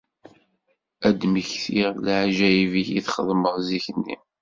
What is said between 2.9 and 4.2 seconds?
i txedmeḍ zik-nni.